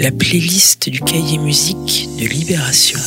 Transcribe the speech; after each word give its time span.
la 0.00 0.10
playlist 0.10 0.88
du 0.88 0.98
cahier 1.00 1.36
musique 1.36 2.08
de 2.18 2.26
Libération. 2.26 2.98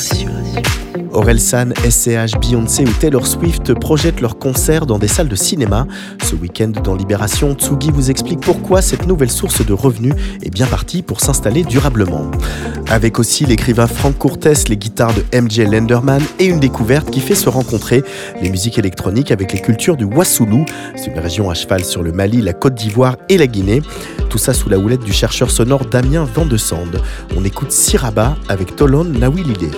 Orelsan, 1.11 1.69
SCH, 1.89 2.39
Beyoncé 2.39 2.83
ou 2.83 2.93
Taylor 2.99 3.25
Swift 3.25 3.73
projettent 3.73 4.21
leurs 4.21 4.37
concerts 4.37 4.85
dans 4.85 4.99
des 4.99 5.07
salles 5.07 5.27
de 5.27 5.35
cinéma. 5.35 5.87
Ce 6.23 6.35
week-end 6.35 6.71
dans 6.83 6.95
Libération, 6.95 7.53
Tsugi 7.53 7.91
vous 7.91 8.09
explique 8.09 8.41
pourquoi 8.41 8.81
cette 8.81 9.07
nouvelle 9.07 9.31
source 9.31 9.65
de 9.65 9.73
revenus 9.73 10.13
est 10.41 10.49
bien 10.49 10.65
partie 10.65 11.01
pour 11.01 11.19
s'installer 11.19 11.63
durablement. 11.63 12.29
Avec 12.89 13.19
aussi 13.19 13.45
l'écrivain 13.45 13.87
Frank 13.87 14.17
Courtès, 14.17 14.67
les 14.69 14.77
guitares 14.77 15.13
de 15.13 15.23
MJ 15.39 15.59
Lenderman 15.59 16.21
et 16.39 16.45
une 16.45 16.59
découverte 16.59 17.09
qui 17.09 17.21
fait 17.21 17.35
se 17.35 17.49
rencontrer 17.49 18.03
les 18.41 18.49
musiques 18.49 18.77
électroniques 18.77 19.31
avec 19.31 19.53
les 19.53 19.61
cultures 19.61 19.97
du 19.97 20.05
Wassoulou. 20.05 20.65
C'est 20.95 21.07
une 21.07 21.19
région 21.19 21.49
à 21.49 21.53
cheval 21.53 21.85
sur 21.85 22.03
le 22.03 22.11
Mali, 22.11 22.41
la 22.41 22.53
Côte 22.53 22.75
d'Ivoire 22.75 23.17
et 23.29 23.37
la 23.37 23.47
Guinée. 23.47 23.81
Tout 24.29 24.39
ça 24.39 24.53
sous 24.53 24.69
la 24.69 24.79
houlette 24.79 25.03
du 25.03 25.13
chercheur 25.13 25.51
sonore 25.51 25.85
Damien 25.85 26.27
On 27.35 27.43
écoute 27.43 27.71
Siraba 27.71 28.35
avec 28.49 28.75
Tolon 28.75 29.03
Nawilile. 29.03 29.71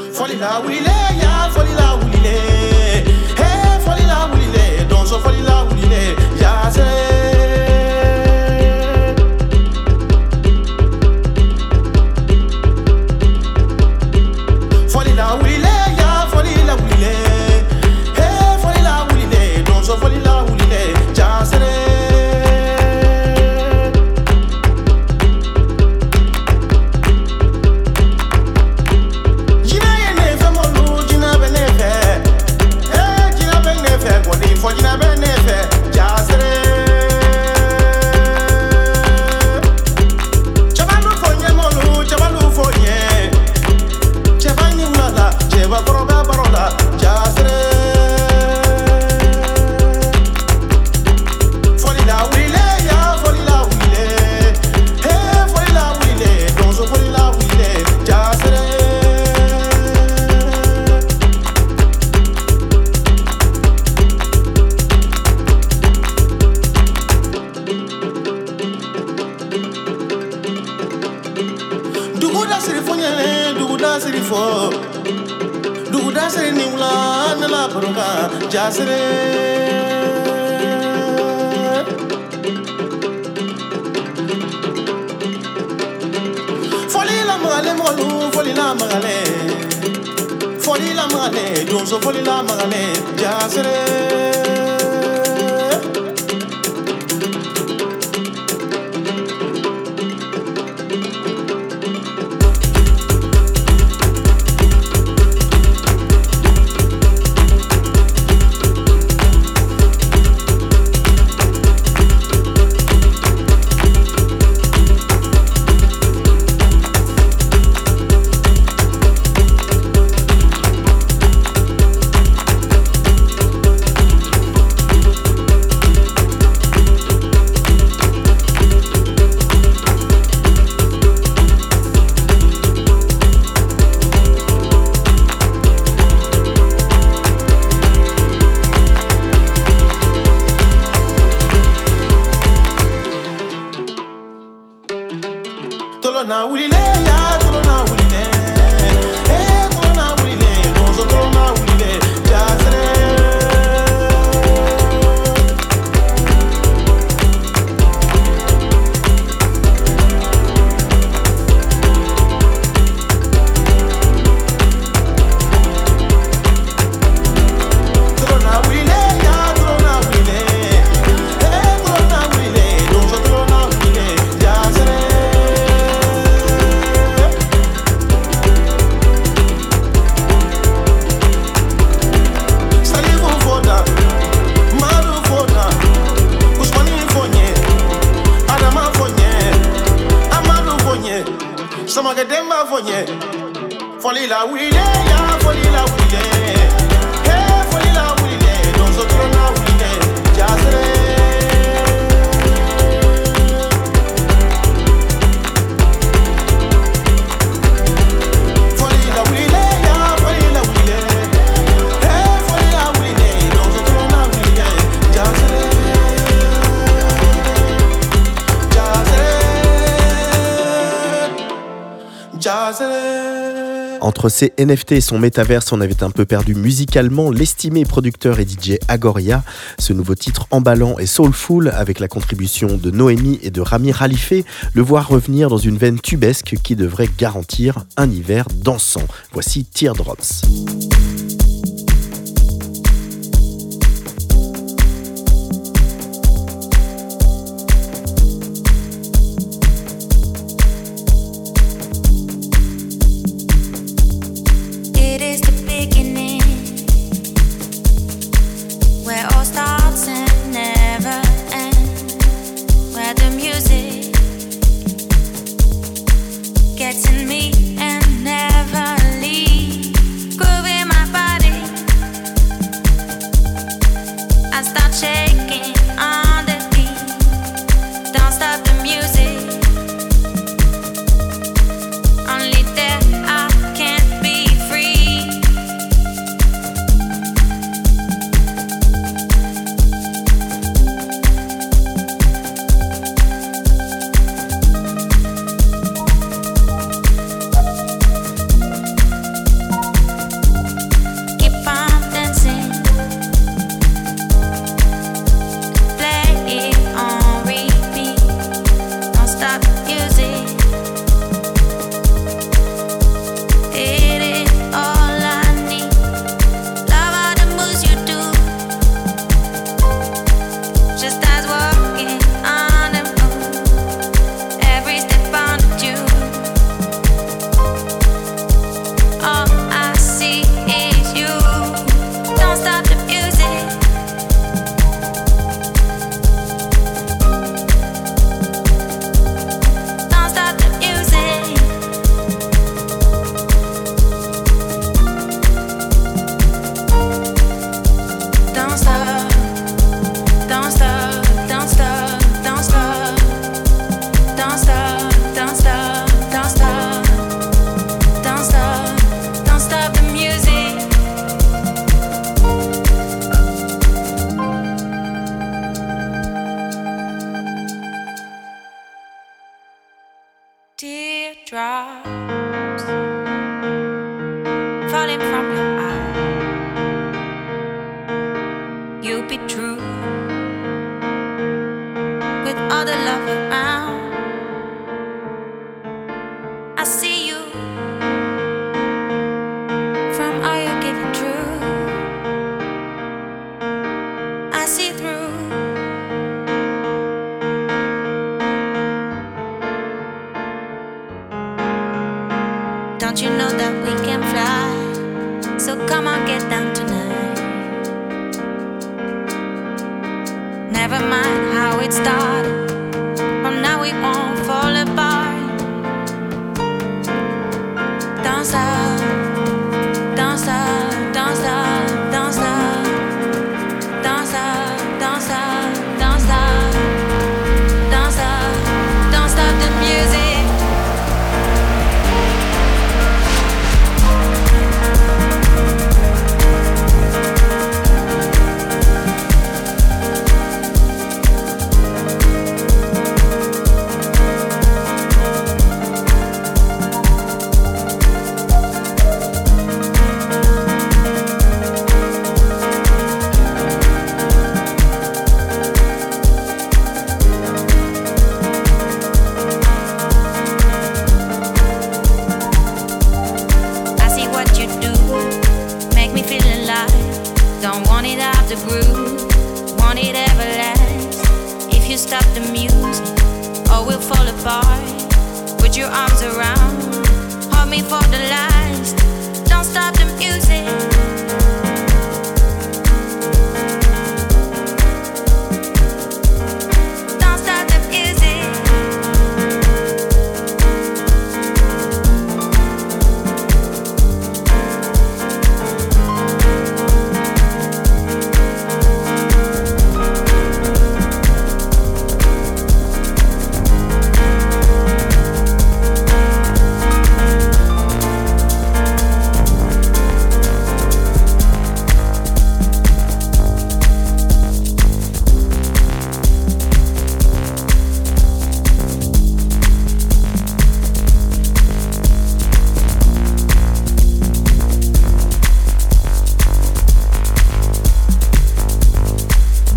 Entre 224.26 224.34
ses 224.34 224.54
NFT 224.58 224.94
et 224.94 225.02
son 225.02 225.20
métaverse, 225.20 225.72
on 225.72 225.82
avait 225.82 226.02
un 226.02 226.10
peu 226.10 226.26
perdu 226.26 226.56
musicalement 226.56 227.30
l'estimé 227.30 227.86
producteur 227.86 228.40
et 228.40 228.44
DJ 228.44 228.80
Agoria. 228.88 229.44
Ce 229.78 229.94
nouveau 229.94 230.16
titre 230.16 230.48
emballant 230.50 230.98
et 230.98 231.06
soulful, 231.06 231.70
avec 231.70 232.00
la 232.00 232.08
contribution 232.08 232.76
de 232.76 232.90
Noémie 232.90 233.38
et 233.44 233.52
de 233.52 233.62
Rami 233.62 233.94
Khalife, 233.94 234.34
le 234.74 234.82
voir 234.82 235.10
revenir 235.10 235.48
dans 235.48 235.60
une 235.60 235.78
veine 235.78 236.00
tubesque 236.00 236.56
qui 236.64 236.76
devrait 236.76 237.10
garantir 237.20 237.86
un 237.98 238.10
hiver 238.10 238.48
dansant. 238.64 239.06
Voici 239.32 239.64
Teardrops. 239.64 240.42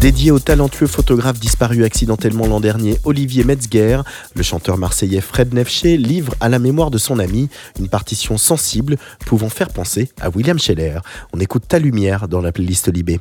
Dédié 0.00 0.31
au 0.31 0.38
talentueux 0.38 0.87
photographe 0.87 1.40
disparu 1.40 1.83
accidentellement 1.83 2.47
l'an 2.47 2.61
dernier 2.61 2.99
Olivier 3.02 3.43
Metzger, 3.43 4.02
le 4.37 4.43
chanteur 4.45 4.78
marseillais 4.78 5.21
Fred 5.21 5.52
Nefché 5.52 5.97
livre 5.97 6.37
à 6.38 6.49
la 6.49 6.61
mémoire 6.61 6.93
de 6.93 6.99
son 6.99 7.19
ami 7.19 7.49
une 7.81 7.88
partition 7.88 8.38
sensible 8.38 8.97
pouvant 9.26 9.49
faire 9.49 9.71
penser 9.71 10.09
à 10.21 10.31
William 10.31 10.57
Scheller. 10.57 11.00
On 11.33 11.40
écoute 11.40 11.64
Ta 11.67 11.81
lumière 11.81 12.28
dans 12.28 12.40
la 12.40 12.52
playlist 12.52 12.95
Libé. 12.95 13.19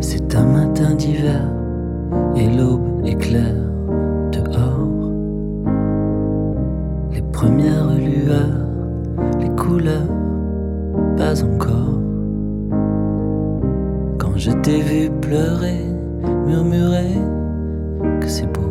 C'est 0.00 0.36
un 0.36 0.46
matin 0.46 0.94
d'hiver 0.94 1.42
et 2.36 2.46
l'aube 2.46 3.04
éclaire 3.04 3.56
dehors. 4.30 5.10
Les 7.12 7.22
premières 7.32 7.94
lueurs, 7.94 8.68
les 9.40 9.50
couleurs, 9.56 10.06
pas 11.16 11.42
encore. 11.42 11.98
Quand 14.18 14.36
je 14.36 14.52
t'ai 14.52 14.80
vu 14.82 15.10
pleurer 15.20 15.80
murmurer 16.46 17.14
que 18.20 18.28
c'est 18.28 18.46
beau. 18.46 18.68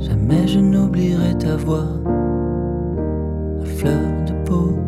Jamais 0.00 0.46
je 0.46 0.58
n'oublierai 0.58 1.36
ta 1.38 1.56
voix, 1.56 1.88
à 3.62 3.64
fleur 3.64 4.24
de 4.26 4.32
peau. 4.44 4.87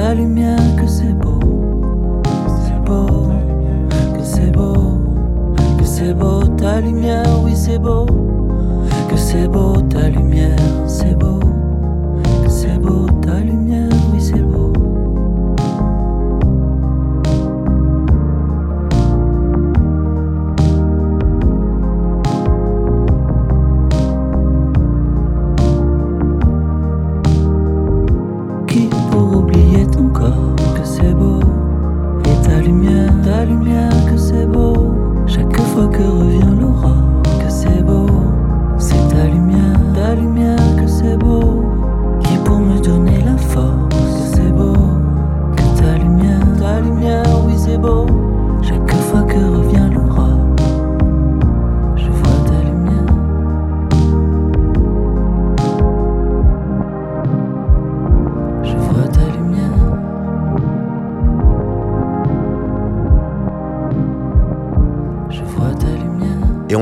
Ta 0.00 0.14
lumière, 0.14 0.76
que 0.78 0.86
c'est 0.86 1.12
beau, 1.12 1.38
c'est 2.64 2.82
beau, 2.86 3.28
que 4.14 4.22
c'est 4.22 4.50
beau, 4.50 4.98
que 5.78 5.84
c'est 5.84 6.14
beau 6.14 6.42
ta 6.56 6.80
lumière, 6.80 7.26
oui 7.44 7.52
c'est 7.54 7.78
beau, 7.78 8.06
que 9.10 9.16
c'est 9.18 9.46
beau 9.46 9.69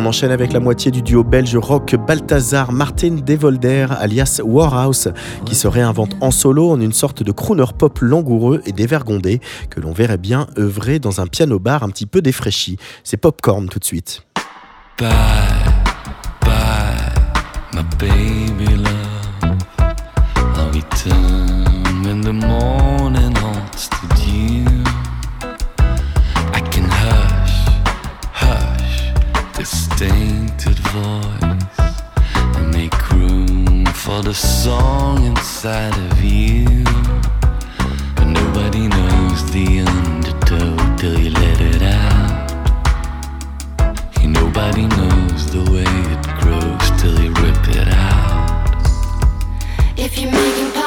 enchaîne 0.08 0.30
avec 0.30 0.54
la 0.54 0.60
moitié 0.60 0.90
du 0.90 1.02
duo 1.02 1.22
belge 1.22 1.54
rock 1.54 1.94
Balthazar 1.94 2.72
Martin 2.72 3.16
Devolder, 3.26 3.88
alias 3.90 4.40
Warhouse, 4.42 5.08
qui 5.44 5.54
se 5.54 5.68
réinvente 5.68 6.16
en 6.22 6.30
solo 6.30 6.70
en 6.70 6.80
une 6.80 6.94
sorte 6.94 7.22
de 7.22 7.30
crooner 7.30 7.66
pop 7.76 7.98
langoureux 8.00 8.62
et 8.64 8.72
dévergondé 8.72 9.40
que 9.68 9.80
l'on 9.80 9.92
verrait 9.92 10.16
bien 10.16 10.46
œuvrer 10.58 10.98
dans 10.98 11.20
un 11.20 11.26
piano 11.26 11.58
bar 11.58 11.82
un 11.82 11.90
petit 11.90 12.06
peu 12.06 12.22
défraîchi. 12.22 12.78
C'est 13.04 13.18
Popcorn 13.18 13.68
tout 13.68 13.78
de 13.78 13.84
suite. 13.84 14.22
Tainted 29.98 30.78
voice 30.94 31.78
and 32.56 32.72
make 32.72 33.10
room 33.10 33.84
for 33.86 34.22
the 34.22 34.32
song 34.32 35.24
inside 35.24 35.92
of 36.12 36.22
you. 36.22 36.84
But 38.14 38.26
nobody 38.26 38.86
knows 38.86 39.50
the 39.50 39.80
undertow 39.80 40.96
till 40.98 41.18
you 41.18 41.30
let 41.30 41.60
it 41.60 41.82
out. 41.82 42.48
Nobody 44.24 44.86
knows 44.86 45.50
the 45.50 45.64
way 45.72 45.90
it 46.14 46.22
grows 46.40 46.86
till 47.00 47.20
you 47.20 47.32
rip 47.42 47.68
it 47.76 47.88
out. 47.88 48.86
If 49.96 50.16
you're 50.16 50.30
making 50.30 50.77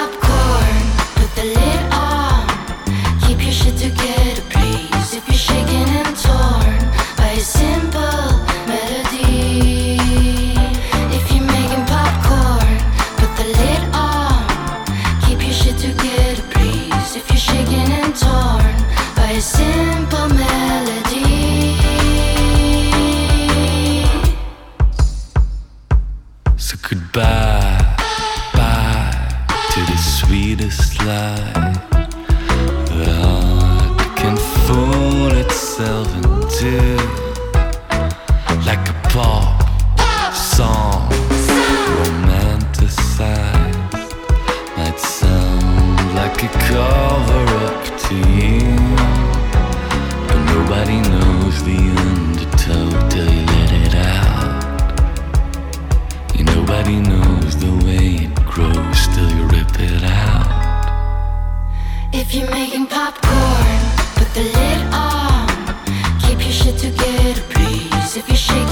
goodbye, 27.12 27.96
bye 28.54 29.48
to 29.72 29.80
the 29.82 29.98
sweetest 29.98 31.04
lie 31.06 31.61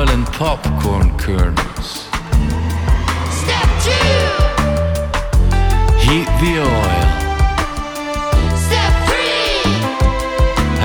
oil, 0.00 0.10
and 0.10 0.26
popcorn 0.28 1.16
kernels. 1.18 2.08
Step 3.40 3.68
two. 3.84 4.16
Heat 6.04 6.28
the 6.40 6.52
oil, 6.60 7.06
Step 8.66 8.92
three. 9.06 9.72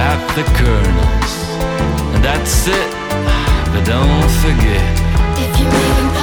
add 0.07 0.21
the 0.35 0.45
kernels, 0.59 1.33
and 2.13 2.23
that's 2.23 2.67
it. 2.67 2.91
But 3.71 3.83
don't 3.85 4.31
forget. 4.43 4.93
If 5.43 5.59
you're 5.59 5.71
making 5.71 6.14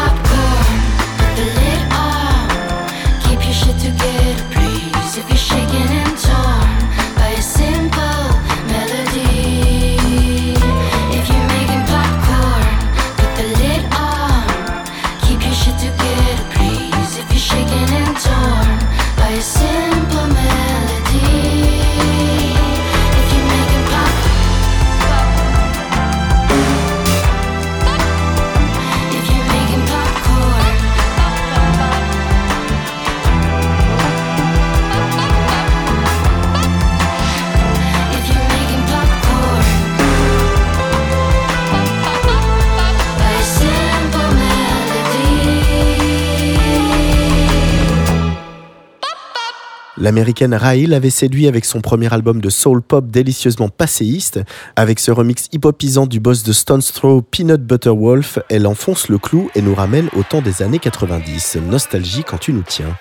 L'américaine 49.99 50.54
Raïl 50.54 50.94
avait 50.94 51.11
séduit 51.11 51.46
avec 51.46 51.66
son 51.66 51.82
premier 51.82 52.12
album 52.12 52.40
de 52.40 52.49
soul 52.49 52.80
pop 52.80 53.11
délicieusement 53.11 53.68
passéiste. 53.68 54.40
Avec 54.75 54.99
ce 54.99 55.11
remix 55.11 55.49
hip-hopisant 55.52 56.06
du 56.06 56.18
boss 56.18 56.42
de 56.42 56.52
Stone's 56.52 56.92
Throw, 56.92 57.20
Peanut 57.20 57.61
Butter 57.61 57.90
Wolf, 57.90 58.38
elle 58.49 58.66
enfonce 58.66 59.08
le 59.08 59.18
clou 59.18 59.50
et 59.54 59.61
nous 59.61 59.75
ramène 59.75 60.08
au 60.16 60.22
temps 60.22 60.40
des 60.40 60.62
années 60.62 60.78
90. 60.78 61.58
Nostalgie 61.68 62.25
quand 62.25 62.38
tu 62.38 62.54
nous 62.54 62.64
tiens. 62.66 62.96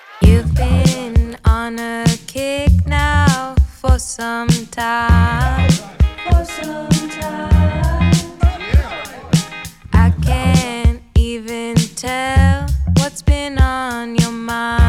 I 9.93 10.11
can't 10.25 11.01
even 11.15 11.75
tell 11.95 12.65
what's 12.97 13.21
been 13.21 13.57
on 13.59 14.15
your 14.15 14.31
mind. 14.31 14.80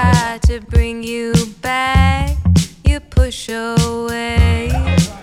Try 0.00 0.38
to 0.42 0.60
bring 0.60 1.02
you 1.02 1.32
back. 1.60 2.36
You 2.84 3.00
push 3.00 3.48
away. 3.48 4.70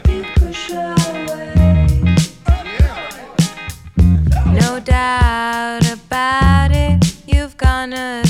You 0.07 0.23
push 0.35 0.71
away. 0.71 2.17
No 4.61 4.79
doubt 4.79 5.85
about 5.91 6.71
it, 6.71 7.15
you've 7.27 7.57
gone 7.57 7.93
astray. 7.93 8.26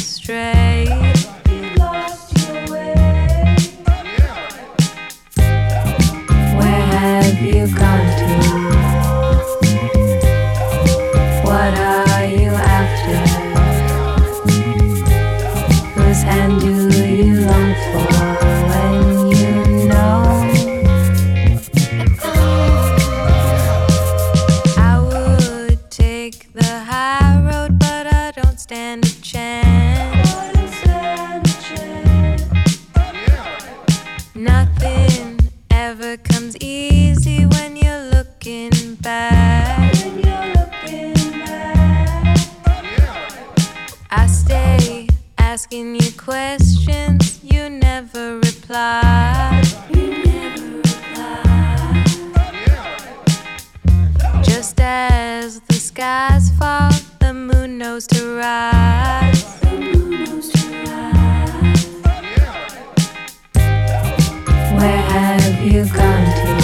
I 44.68 45.08
asking 45.38 45.96
you 45.96 46.12
questions, 46.18 47.40
you 47.44 47.70
never 47.70 48.38
reply. 48.38 49.62
Just 54.44 54.80
as 54.80 55.60
the 55.62 55.74
skies 55.74 56.51
fall, 56.58 56.92
the 57.20 57.34
moon 57.34 57.77
knows 57.77 58.08
to 58.08 58.38
rise. 58.38 59.44
Where 64.80 65.01
have 65.14 65.64
you 65.64 65.86
gone 65.86 66.25
to? 66.25 66.56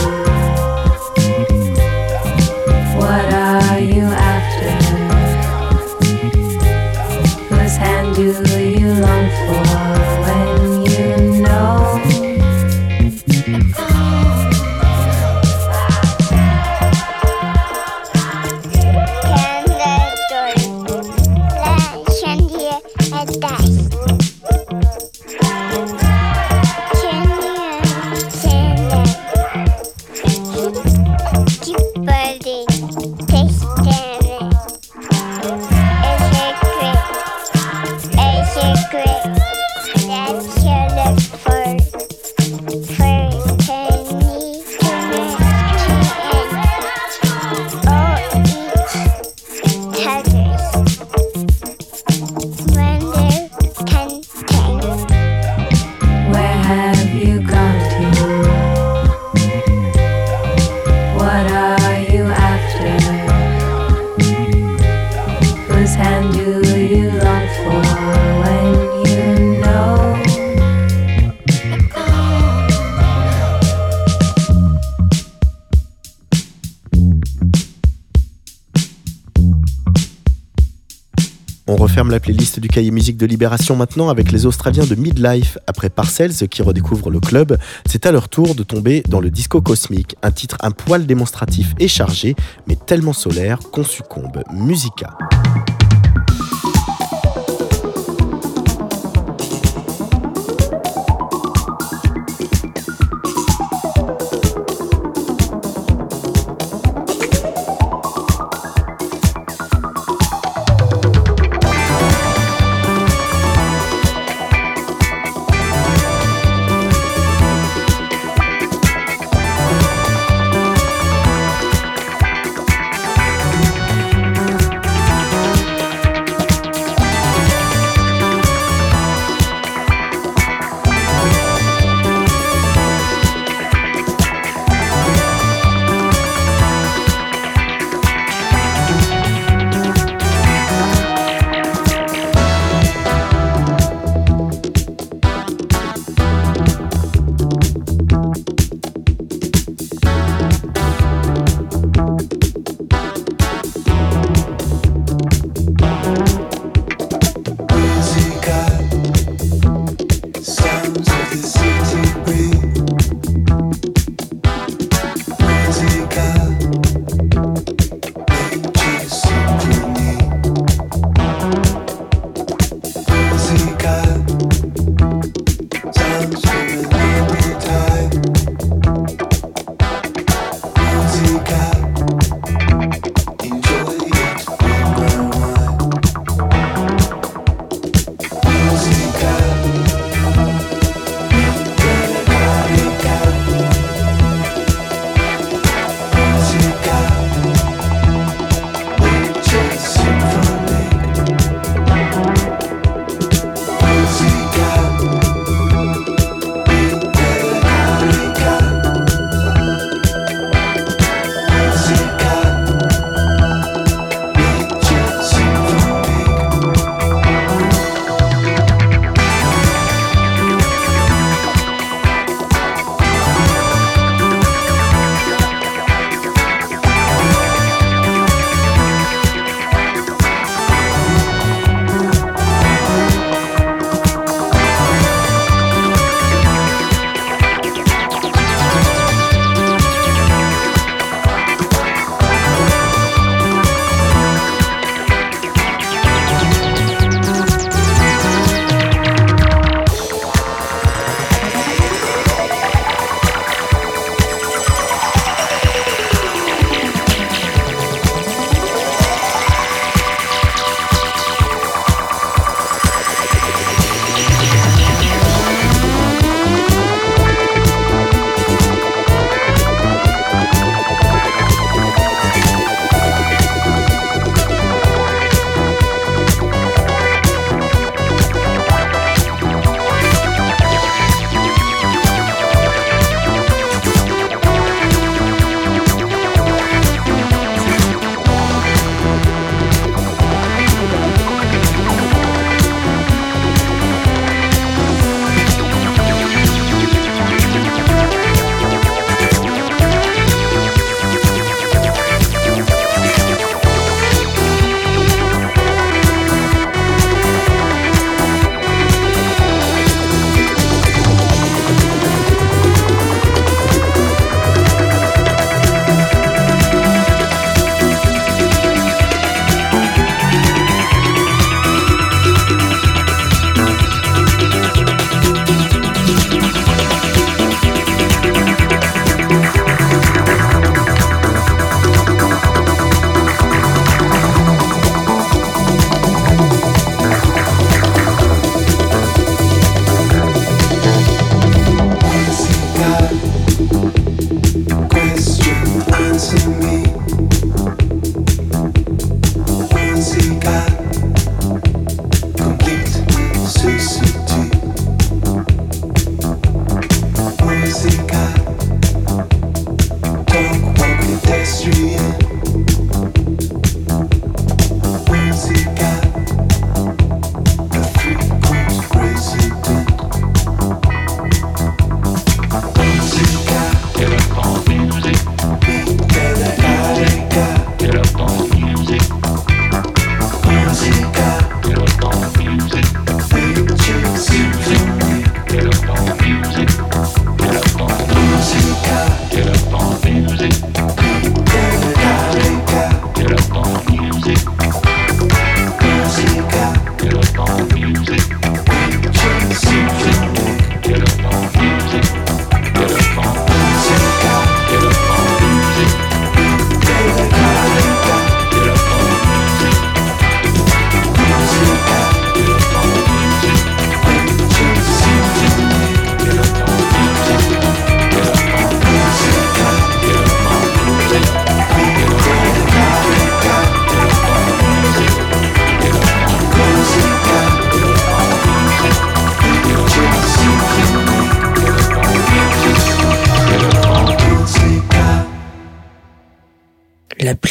La 82.10 82.20
playlist 82.20 82.60
du 82.60 82.68
cahier 82.68 82.92
musique 82.92 83.18
de 83.18 83.26
Libération 83.26 83.76
maintenant 83.76 84.10
avec 84.10 84.32
les 84.32 84.46
Australiens 84.46 84.86
de 84.86 84.94
Midlife. 84.94 85.58
Après 85.66 85.90
Parcells 85.90 86.48
qui 86.48 86.62
redécouvrent 86.62 87.10
le 87.10 87.20
club, 87.20 87.58
c'est 87.88 88.06
à 88.06 88.12
leur 88.12 88.30
tour 88.30 88.54
de 88.54 88.62
tomber 88.62 89.04
dans 89.08 89.20
le 89.20 89.32
disco 89.32 89.62
cosmique, 89.62 90.16
un 90.22 90.32
titre 90.32 90.58
un 90.62 90.72
poil 90.72 91.08
démonstratif 91.08 91.74
et 91.80 91.88
chargé, 91.88 92.36
mais 92.68 92.76
tellement 92.76 93.14
solaire 93.14 93.60
qu'on 93.72 93.84
succombe. 93.84 94.44
Musica. 94.54 95.18